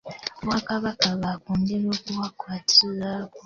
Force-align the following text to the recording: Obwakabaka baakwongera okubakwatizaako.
Obwakabaka 0.41 1.07
baakwongera 1.21 1.85
okubakwatizaako. 1.95 3.39